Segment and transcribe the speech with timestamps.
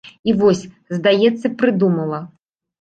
[0.31, 0.63] І вось,
[0.97, 2.25] здаецца, прыдумала.